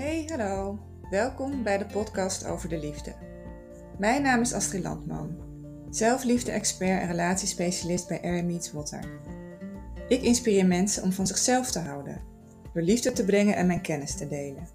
Hey, 0.00 0.24
hallo. 0.28 0.78
Welkom 1.10 1.62
bij 1.62 1.78
de 1.78 1.86
podcast 1.86 2.46
over 2.46 2.68
de 2.68 2.78
liefde. 2.78 3.14
Mijn 3.98 4.22
naam 4.22 4.40
is 4.40 4.52
Astrid 4.52 4.82
Landman, 4.82 5.36
zelfliefde-expert 5.90 7.00
en 7.00 7.06
relatiespecialist 7.06 8.08
bij 8.08 8.42
Meets 8.42 8.72
Water. 8.72 9.04
Ik 10.08 10.22
inspireer 10.22 10.66
mensen 10.66 11.02
om 11.02 11.12
van 11.12 11.26
zichzelf 11.26 11.70
te 11.70 11.78
houden, 11.78 12.20
door 12.72 12.82
liefde 12.82 13.12
te 13.12 13.24
brengen 13.24 13.56
en 13.56 13.66
mijn 13.66 13.80
kennis 13.80 14.16
te 14.16 14.28
delen. 14.28 14.68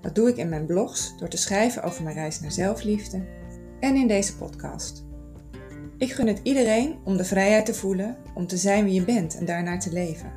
Dat 0.00 0.14
doe 0.14 0.28
ik 0.28 0.36
in 0.36 0.48
mijn 0.48 0.66
blogs 0.66 1.18
door 1.18 1.28
te 1.28 1.36
schrijven 1.36 1.82
over 1.82 2.02
mijn 2.02 2.16
reis 2.16 2.40
naar 2.40 2.52
zelfliefde 2.52 3.26
en 3.80 3.96
in 3.96 4.08
deze 4.08 4.36
podcast. 4.36 5.04
Ik 5.98 6.12
gun 6.12 6.26
het 6.26 6.40
iedereen 6.42 6.98
om 7.04 7.16
de 7.16 7.24
vrijheid 7.24 7.66
te 7.66 7.74
voelen 7.74 8.16
om 8.34 8.46
te 8.46 8.56
zijn 8.56 8.84
wie 8.84 8.94
je 8.94 9.04
bent 9.04 9.38
en 9.38 9.44
daarnaar 9.44 9.80
te 9.80 9.92
leven. 9.92 10.32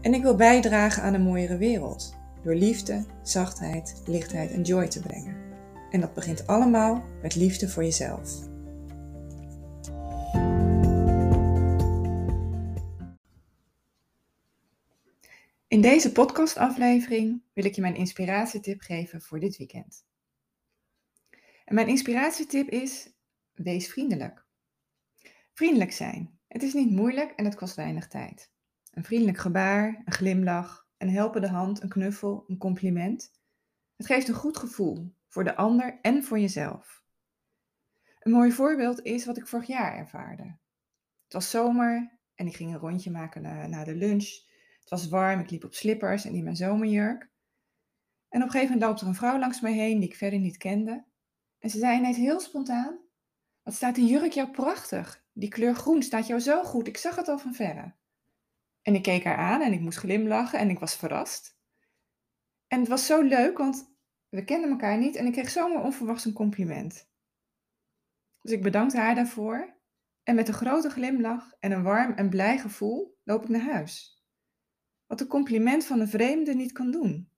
En 0.00 0.14
ik 0.14 0.22
wil 0.22 0.36
bijdragen 0.36 1.02
aan 1.02 1.14
een 1.14 1.22
mooiere 1.22 1.56
wereld 1.56 2.20
door 2.42 2.54
liefde, 2.54 3.06
zachtheid, 3.22 4.02
lichtheid 4.06 4.50
en 4.50 4.62
joy 4.62 4.88
te 4.88 5.00
brengen. 5.00 5.36
En 5.90 6.00
dat 6.00 6.14
begint 6.14 6.46
allemaal 6.46 7.04
met 7.22 7.34
liefde 7.34 7.68
voor 7.68 7.82
jezelf. 7.82 8.50
In 15.68 15.80
deze 15.80 16.12
podcastaflevering 16.12 17.42
wil 17.52 17.64
ik 17.64 17.74
je 17.74 17.80
mijn 17.80 17.96
inspiratietip 17.96 18.80
geven 18.80 19.22
voor 19.22 19.40
dit 19.40 19.56
weekend. 19.56 20.04
En 21.64 21.74
mijn 21.74 21.88
inspiratietip 21.88 22.68
is: 22.68 23.12
wees 23.52 23.88
vriendelijk. 23.88 24.44
Vriendelijk 25.52 25.92
zijn. 25.92 26.38
Het 26.48 26.62
is 26.62 26.72
niet 26.72 26.90
moeilijk 26.90 27.30
en 27.30 27.44
het 27.44 27.54
kost 27.54 27.74
weinig 27.74 28.08
tijd. 28.08 28.50
Een 28.90 29.04
vriendelijk 29.04 29.38
gebaar, 29.38 30.02
een 30.04 30.12
glimlach, 30.12 30.81
een 31.02 31.10
helpende 31.10 31.48
hand, 31.48 31.82
een 31.82 31.88
knuffel, 31.88 32.44
een 32.46 32.58
compliment. 32.58 33.32
Het 33.96 34.06
geeft 34.06 34.28
een 34.28 34.34
goed 34.34 34.56
gevoel 34.56 35.14
voor 35.28 35.44
de 35.44 35.56
ander 35.56 35.98
en 36.02 36.24
voor 36.24 36.38
jezelf. 36.38 37.04
Een 38.20 38.32
mooi 38.32 38.52
voorbeeld 38.52 39.02
is 39.02 39.24
wat 39.24 39.36
ik 39.36 39.46
vorig 39.46 39.66
jaar 39.66 39.96
ervaarde. 39.96 40.42
Het 41.24 41.32
was 41.32 41.50
zomer 41.50 42.18
en 42.34 42.46
ik 42.46 42.56
ging 42.56 42.72
een 42.72 42.78
rondje 42.78 43.10
maken 43.10 43.42
na, 43.42 43.84
de 43.84 43.94
lunch. 43.94 44.28
Het 44.80 44.88
was 44.88 45.08
warm, 45.08 45.40
ik 45.40 45.50
liep 45.50 45.64
op 45.64 45.74
slippers 45.74 46.24
en 46.24 46.34
in 46.34 46.44
mijn 46.44 46.56
zomerjurk. 46.56 47.30
En 48.28 48.40
op 48.40 48.46
een 48.46 48.50
gegeven 48.50 48.72
moment 48.72 48.82
loopt 48.82 49.00
er 49.00 49.06
een 49.06 49.14
vrouw 49.14 49.38
langs 49.38 49.60
mij 49.60 49.72
heen 49.72 50.00
die 50.00 50.08
ik 50.08 50.16
verder 50.16 50.38
niet 50.38 50.56
kende. 50.56 51.04
En 51.58 51.70
ze 51.70 51.78
zei 51.78 51.98
ineens 51.98 52.16
heel 52.16 52.40
spontaan: 52.40 52.98
Wat 53.62 53.74
staat 53.74 53.94
die 53.94 54.06
jurk 54.06 54.32
jou 54.32 54.50
prachtig? 54.50 55.24
Die 55.32 55.48
kleur 55.48 55.74
groen 55.74 56.02
staat 56.02 56.26
jou 56.26 56.40
zo 56.40 56.62
goed, 56.62 56.88
ik 56.88 56.96
zag 56.96 57.16
het 57.16 57.28
al 57.28 57.38
van 57.38 57.54
verre. 57.54 57.94
En 58.82 58.94
ik 58.94 59.02
keek 59.02 59.24
haar 59.24 59.36
aan 59.36 59.60
en 59.60 59.72
ik 59.72 59.80
moest 59.80 59.98
glimlachen 59.98 60.58
en 60.58 60.70
ik 60.70 60.78
was 60.78 60.96
verrast. 60.96 61.58
En 62.66 62.80
het 62.80 62.88
was 62.88 63.06
zo 63.06 63.22
leuk, 63.22 63.58
want 63.58 63.94
we 64.28 64.44
kenden 64.44 64.70
elkaar 64.70 64.98
niet 64.98 65.16
en 65.16 65.26
ik 65.26 65.32
kreeg 65.32 65.50
zomaar 65.50 65.82
onverwachts 65.82 66.24
een 66.24 66.32
compliment. 66.32 67.10
Dus 68.40 68.52
ik 68.52 68.62
bedankte 68.62 68.98
haar 68.98 69.14
daarvoor 69.14 69.76
en 70.22 70.34
met 70.34 70.48
een 70.48 70.54
grote 70.54 70.90
glimlach 70.90 71.56
en 71.60 71.72
een 71.72 71.82
warm 71.82 72.12
en 72.12 72.30
blij 72.30 72.58
gevoel 72.58 73.18
loop 73.22 73.42
ik 73.42 73.48
naar 73.48 73.72
huis. 73.72 74.24
Wat 75.06 75.20
een 75.20 75.26
compliment 75.26 75.84
van 75.84 76.00
een 76.00 76.08
vreemde 76.08 76.54
niet 76.54 76.72
kan 76.72 76.90
doen. 76.90 77.30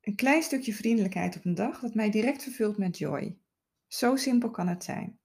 Een 0.00 0.14
klein 0.14 0.42
stukje 0.42 0.74
vriendelijkheid 0.74 1.36
op 1.36 1.44
een 1.44 1.54
dag 1.54 1.80
dat 1.80 1.94
mij 1.94 2.10
direct 2.10 2.42
vervult 2.42 2.78
met 2.78 2.98
joy. 2.98 3.38
Zo 3.86 4.16
simpel 4.16 4.50
kan 4.50 4.68
het 4.68 4.84
zijn. 4.84 5.20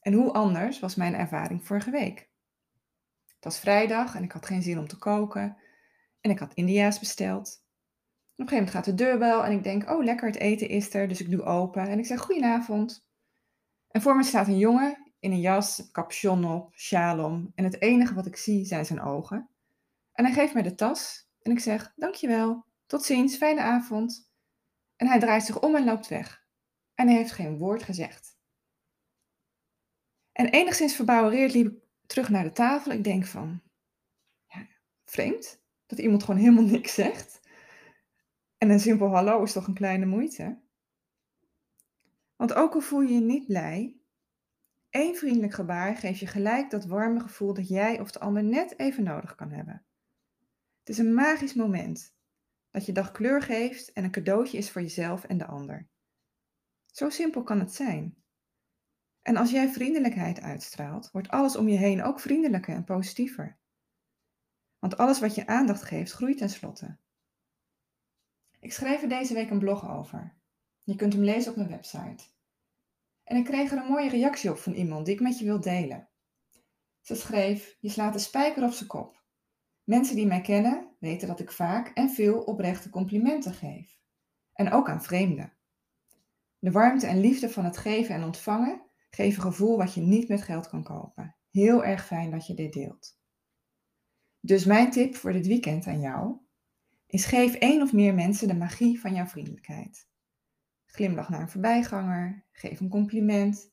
En 0.00 0.12
hoe 0.12 0.32
anders 0.32 0.80
was 0.80 0.94
mijn 0.94 1.14
ervaring 1.14 1.66
vorige 1.66 1.90
week? 1.90 2.30
Het 3.44 3.52
was 3.52 3.62
vrijdag 3.62 4.14
en 4.14 4.22
ik 4.22 4.32
had 4.32 4.46
geen 4.46 4.62
zin 4.62 4.78
om 4.78 4.88
te 4.88 4.96
koken. 4.96 5.56
En 6.20 6.30
ik 6.30 6.38
had 6.38 6.54
India's 6.54 6.98
besteld. 6.98 7.48
Op 7.48 8.40
een 8.40 8.48
gegeven 8.48 8.56
moment 8.56 8.70
gaat 8.70 8.84
de 8.84 8.94
deur 8.94 9.18
wel 9.18 9.44
en 9.44 9.52
ik 9.52 9.62
denk, 9.62 9.90
oh 9.90 10.04
lekker, 10.04 10.26
het 10.26 10.36
eten 10.36 10.68
is 10.68 10.94
er. 10.94 11.08
Dus 11.08 11.20
ik 11.20 11.30
doe 11.30 11.42
open 11.42 11.88
en 11.88 11.98
ik 11.98 12.06
zeg, 12.06 12.20
goedenavond. 12.20 13.06
En 13.88 14.02
voor 14.02 14.16
me 14.16 14.22
staat 14.22 14.46
een 14.46 14.58
jongen 14.58 15.12
in 15.18 15.32
een 15.32 15.40
jas, 15.40 15.90
capuchon 15.92 16.44
op, 16.44 16.74
sjaal 16.74 17.24
om. 17.24 17.52
En 17.54 17.64
het 17.64 17.80
enige 17.80 18.14
wat 18.14 18.26
ik 18.26 18.36
zie 18.36 18.64
zijn 18.64 18.86
zijn 18.86 19.00
ogen. 19.00 19.48
En 20.12 20.24
hij 20.24 20.34
geeft 20.34 20.54
mij 20.54 20.62
de 20.62 20.74
tas 20.74 21.28
en 21.42 21.52
ik 21.52 21.58
zeg, 21.58 21.92
dankjewel, 21.96 22.64
tot 22.86 23.04
ziens, 23.04 23.36
fijne 23.36 23.60
avond. 23.60 24.30
En 24.96 25.06
hij 25.06 25.18
draait 25.18 25.44
zich 25.44 25.60
om 25.60 25.76
en 25.76 25.84
loopt 25.84 26.08
weg. 26.08 26.44
En 26.94 27.06
hij 27.06 27.16
heeft 27.16 27.32
geen 27.32 27.58
woord 27.58 27.82
gezegd. 27.82 28.38
En 30.32 30.48
enigszins 30.48 30.94
verbouwereerd 30.94 31.54
liep 31.54 31.83
terug 32.14 32.28
naar 32.28 32.44
de 32.44 32.52
tafel. 32.52 32.92
Ik 32.92 33.04
denk 33.04 33.26
van, 33.26 33.62
ja, 34.46 34.66
vreemd 35.04 35.62
dat 35.86 35.98
iemand 35.98 36.22
gewoon 36.22 36.40
helemaal 36.40 36.64
niks 36.64 36.94
zegt. 36.94 37.40
En 38.58 38.70
een 38.70 38.80
simpel 38.80 39.08
hallo 39.08 39.42
is 39.42 39.52
toch 39.52 39.66
een 39.66 39.74
kleine 39.74 40.06
moeite. 40.06 40.62
Want 42.36 42.54
ook 42.54 42.74
al 42.74 42.80
voel 42.80 43.00
je 43.00 43.14
je 43.14 43.20
niet 43.20 43.46
blij, 43.46 43.96
één 44.90 45.16
vriendelijk 45.16 45.52
gebaar 45.52 45.96
geeft 45.96 46.18
je 46.18 46.26
gelijk 46.26 46.70
dat 46.70 46.84
warme 46.84 47.20
gevoel 47.20 47.54
dat 47.54 47.68
jij 47.68 48.00
of 48.00 48.10
de 48.10 48.20
ander 48.20 48.44
net 48.44 48.78
even 48.78 49.04
nodig 49.04 49.34
kan 49.34 49.50
hebben. 49.50 49.84
Het 50.78 50.88
is 50.88 50.98
een 50.98 51.14
magisch 51.14 51.54
moment 51.54 52.14
dat 52.70 52.86
je 52.86 52.92
dag 52.92 53.12
kleur 53.12 53.42
geeft 53.42 53.92
en 53.92 54.04
een 54.04 54.10
cadeautje 54.10 54.58
is 54.58 54.70
voor 54.70 54.82
jezelf 54.82 55.24
en 55.24 55.38
de 55.38 55.46
ander. 55.46 55.88
Zo 56.86 57.10
simpel 57.10 57.42
kan 57.42 57.60
het 57.60 57.74
zijn. 57.74 58.23
En 59.24 59.36
als 59.36 59.50
jij 59.50 59.68
vriendelijkheid 59.68 60.40
uitstraalt, 60.40 61.10
wordt 61.10 61.28
alles 61.28 61.56
om 61.56 61.68
je 61.68 61.76
heen 61.76 62.02
ook 62.02 62.20
vriendelijker 62.20 62.74
en 62.74 62.84
positiever. 62.84 63.58
Want 64.78 64.96
alles 64.96 65.20
wat 65.20 65.34
je 65.34 65.46
aandacht 65.46 65.82
geeft, 65.82 66.12
groeit 66.12 66.38
tenslotte. 66.38 66.96
Ik 68.60 68.72
schreef 68.72 69.02
er 69.02 69.08
deze 69.08 69.34
week 69.34 69.50
een 69.50 69.58
blog 69.58 69.90
over. 69.90 70.34
Je 70.82 70.96
kunt 70.96 71.12
hem 71.12 71.22
lezen 71.22 71.50
op 71.50 71.56
mijn 71.56 71.68
website. 71.68 72.24
En 73.24 73.36
ik 73.36 73.44
kreeg 73.44 73.70
er 73.70 73.78
een 73.78 73.90
mooie 73.90 74.08
reactie 74.08 74.50
op 74.50 74.58
van 74.58 74.72
iemand 74.72 75.06
die 75.06 75.14
ik 75.14 75.20
met 75.20 75.38
je 75.38 75.44
wil 75.44 75.60
delen. 75.60 76.08
Ze 77.00 77.14
schreef: 77.14 77.76
Je 77.80 77.88
slaat 77.88 78.12
de 78.12 78.18
spijker 78.18 78.64
op 78.64 78.72
zijn 78.72 78.88
kop. 78.88 79.22
Mensen 79.84 80.16
die 80.16 80.26
mij 80.26 80.40
kennen 80.40 80.96
weten 80.98 81.28
dat 81.28 81.40
ik 81.40 81.52
vaak 81.52 81.88
en 81.88 82.10
veel 82.10 82.42
oprechte 82.42 82.90
complimenten 82.90 83.54
geef. 83.54 83.98
En 84.52 84.72
ook 84.72 84.88
aan 84.88 85.02
vreemden. 85.02 85.52
De 86.58 86.70
warmte 86.70 87.06
en 87.06 87.20
liefde 87.20 87.50
van 87.50 87.64
het 87.64 87.76
geven 87.76 88.14
en 88.14 88.24
ontvangen 88.24 88.83
Geef 89.14 89.36
een 89.36 89.42
gevoel 89.42 89.76
wat 89.76 89.94
je 89.94 90.00
niet 90.00 90.28
met 90.28 90.42
geld 90.42 90.68
kan 90.68 90.82
kopen. 90.82 91.36
Heel 91.50 91.84
erg 91.84 92.06
fijn 92.06 92.30
dat 92.30 92.46
je 92.46 92.54
dit 92.54 92.72
deelt. 92.72 93.18
Dus 94.40 94.64
mijn 94.64 94.90
tip 94.90 95.14
voor 95.14 95.32
dit 95.32 95.46
weekend 95.46 95.86
aan 95.86 96.00
jou 96.00 96.36
is 97.06 97.24
geef 97.24 97.54
één 97.54 97.82
of 97.82 97.92
meer 97.92 98.14
mensen 98.14 98.48
de 98.48 98.54
magie 98.54 99.00
van 99.00 99.14
jouw 99.14 99.26
vriendelijkheid. 99.26 100.08
Glimlach 100.86 101.28
naar 101.28 101.40
een 101.40 101.48
voorbijganger, 101.48 102.44
geef 102.52 102.80
een 102.80 102.88
compliment, 102.88 103.72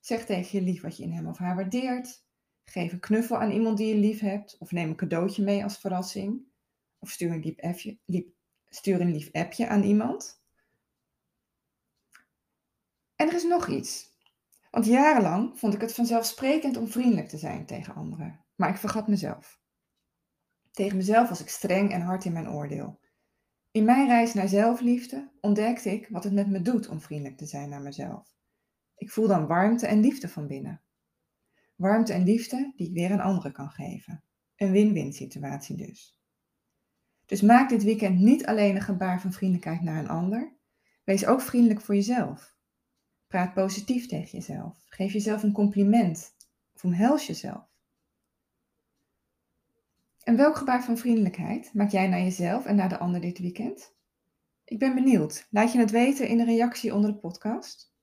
zeg 0.00 0.24
tegen 0.26 0.58
je 0.58 0.64
lief 0.64 0.82
wat 0.82 0.96
je 0.96 1.02
in 1.02 1.12
hem 1.12 1.26
of 1.26 1.38
haar 1.38 1.56
waardeert, 1.56 2.24
geef 2.64 2.92
een 2.92 3.00
knuffel 3.00 3.36
aan 3.38 3.50
iemand 3.50 3.76
die 3.76 3.94
je 3.94 4.00
lief 4.00 4.20
hebt 4.20 4.58
of 4.58 4.72
neem 4.72 4.88
een 4.88 4.96
cadeautje 4.96 5.42
mee 5.42 5.62
als 5.62 5.78
verrassing 5.78 6.42
of 6.98 7.10
stuur 7.10 7.30
een 7.30 7.42
lief 7.42 7.60
appje, 7.60 7.98
stuur 8.68 9.00
een 9.00 9.12
lief 9.12 9.32
appje 9.32 9.68
aan 9.68 9.82
iemand. 9.82 10.42
En 13.16 13.28
er 13.28 13.34
is 13.34 13.44
nog 13.44 13.68
iets. 13.68 14.11
Want 14.72 14.86
jarenlang 14.86 15.58
vond 15.58 15.74
ik 15.74 15.80
het 15.80 15.94
vanzelfsprekend 15.94 16.76
om 16.76 16.88
vriendelijk 16.88 17.28
te 17.28 17.38
zijn 17.38 17.66
tegen 17.66 17.94
anderen, 17.94 18.44
maar 18.54 18.68
ik 18.68 18.76
vergat 18.76 19.08
mezelf. 19.08 19.60
Tegen 20.70 20.96
mezelf 20.96 21.28
was 21.28 21.40
ik 21.40 21.48
streng 21.48 21.90
en 21.90 22.00
hard 22.00 22.24
in 22.24 22.32
mijn 22.32 22.50
oordeel. 22.50 23.00
In 23.70 23.84
mijn 23.84 24.06
reis 24.06 24.34
naar 24.34 24.48
zelfliefde 24.48 25.30
ontdekte 25.40 25.90
ik 25.90 26.08
wat 26.08 26.24
het 26.24 26.32
met 26.32 26.48
me 26.48 26.62
doet 26.62 26.88
om 26.88 27.00
vriendelijk 27.00 27.36
te 27.36 27.46
zijn 27.46 27.68
naar 27.68 27.80
mezelf. 27.80 28.34
Ik 28.96 29.10
voel 29.10 29.26
dan 29.26 29.46
warmte 29.46 29.86
en 29.86 30.00
liefde 30.00 30.28
van 30.28 30.46
binnen. 30.46 30.82
Warmte 31.76 32.12
en 32.12 32.24
liefde 32.24 32.72
die 32.76 32.88
ik 32.88 32.94
weer 32.94 33.12
aan 33.12 33.20
anderen 33.20 33.52
kan 33.52 33.70
geven. 33.70 34.24
Een 34.56 34.70
win-win 34.70 35.12
situatie 35.12 35.76
dus. 35.76 36.18
Dus 37.26 37.40
maak 37.40 37.68
dit 37.68 37.82
weekend 37.82 38.18
niet 38.18 38.46
alleen 38.46 38.76
een 38.76 38.82
gebaar 38.82 39.20
van 39.20 39.32
vriendelijkheid 39.32 39.82
naar 39.82 39.98
een 39.98 40.08
ander. 40.08 40.56
Wees 41.04 41.26
ook 41.26 41.40
vriendelijk 41.40 41.80
voor 41.80 41.94
jezelf. 41.94 42.60
Praat 43.32 43.54
positief 43.54 44.06
tegen 44.06 44.38
jezelf. 44.38 44.76
Geef 44.86 45.12
jezelf 45.12 45.42
een 45.42 45.52
compliment 45.52 46.34
of 46.74 46.84
omhels 46.84 47.26
jezelf. 47.26 47.64
En 50.22 50.36
welk 50.36 50.56
gebaar 50.56 50.84
van 50.84 50.98
vriendelijkheid 50.98 51.74
maak 51.74 51.90
jij 51.90 52.08
naar 52.08 52.20
jezelf 52.20 52.66
en 52.66 52.76
naar 52.76 52.88
de 52.88 52.98
ander 52.98 53.20
dit 53.20 53.38
weekend? 53.38 53.94
Ik 54.64 54.78
ben 54.78 54.94
benieuwd. 54.94 55.46
Laat 55.50 55.72
je 55.72 55.78
het 55.78 55.90
weten 55.90 56.28
in 56.28 56.36
de 56.36 56.44
reactie 56.44 56.94
onder 56.94 57.12
de 57.12 57.18
podcast. 57.18 57.94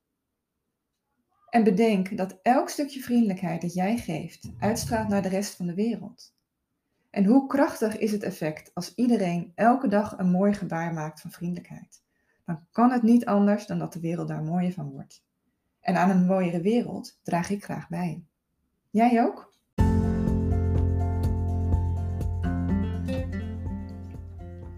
En 1.50 1.64
bedenk 1.64 2.18
dat 2.18 2.40
elk 2.42 2.70
stukje 2.70 3.00
vriendelijkheid 3.00 3.62
dat 3.62 3.74
jij 3.74 3.98
geeft 3.98 4.52
uitstraalt 4.58 5.08
naar 5.08 5.22
de 5.22 5.30
rest 5.30 5.56
van 5.56 5.66
de 5.66 5.74
wereld. 5.74 6.36
En 7.10 7.26
hoe 7.26 7.48
krachtig 7.48 7.98
is 7.98 8.12
het 8.12 8.24
effect 8.24 8.72
als 8.74 8.96
iedereen 8.96 9.52
elke 9.56 9.88
dag 9.88 10.18
een 10.18 10.32
mooi 10.32 10.54
gebaar 10.54 10.94
maakt 10.94 11.22
van 11.22 11.32
vriendelijkheid? 11.32 12.08
Dan 12.50 12.68
kan 12.72 12.92
het 12.92 13.04
niet 13.04 13.26
anders 13.26 13.66
dan 13.66 13.80
dat 13.80 13.94
de 13.94 14.00
wereld 14.00 14.28
daar 14.28 14.44
mooier 14.44 14.72
van 14.72 14.90
wordt. 14.90 15.24
En 15.80 15.96
aan 15.96 16.10
een 16.10 16.26
mooiere 16.26 16.62
wereld 16.62 17.20
draag 17.24 17.50
ik 17.50 17.64
graag 17.64 17.88
bij. 17.88 18.24
Jij 18.90 19.24
ook? 19.24 19.54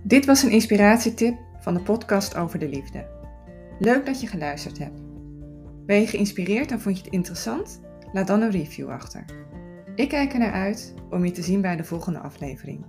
Dit 0.04 0.26
was 0.26 0.44
een 0.44 0.52
inspiratietip 0.52 1.38
van 1.60 1.74
de 1.74 1.82
podcast 1.82 2.36
over 2.36 2.60
de 2.60 2.70
liefde. 2.70 3.08
Leuk 3.80 4.06
dat 4.06 4.22
je 4.22 4.28
geluisterd 4.28 4.78
hebt. 4.78 5.02
Ben 5.86 6.00
je 6.00 6.08
geïnspireerd 6.08 6.72
en 6.72 6.82
vond 6.82 6.98
je 6.98 7.04
het 7.04 7.14
interessant? 7.14 7.82
Laat 8.12 8.28
dan 8.28 8.42
een 8.42 8.52
review 8.52 8.90
achter. 8.90 9.26
Ik 9.96 10.10
kijk 10.10 10.34
er 10.34 10.40
naar 10.40 10.54
uit 10.54 10.94
om 11.10 11.26
je 11.26 11.32
te 11.32 11.42
zien 11.42 11.62
bij 11.62 11.76
de 11.76 11.84
volgende 11.84 12.20
aflevering. 12.20 12.86